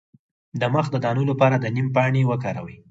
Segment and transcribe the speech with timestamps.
[0.59, 2.77] د مخ د دانو لپاره د نیم پاڼې وکاروئ